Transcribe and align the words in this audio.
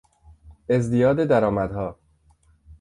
ازدیاد 0.69 1.23
درآمدها 1.27 1.95